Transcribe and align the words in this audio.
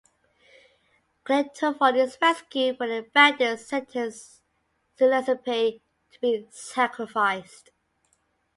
Clitophon 1.25 1.95
is 1.95 2.17
rescued, 2.19 2.79
but 2.79 2.87
the 2.87 3.07
bandits 3.13 3.67
sentence 3.67 4.41
Leucippe 4.99 5.79
to 6.09 6.19
be 6.19 6.47
sacrificed. 6.49 7.69